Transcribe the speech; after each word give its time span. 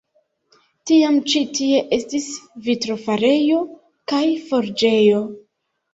Tiam 0.91 1.19
ĉi 1.33 1.41
tie 1.57 1.83
estis 1.99 2.25
vitrofarejo 2.69 3.61
kaj 4.13 4.23
forĝejo. 4.51 5.25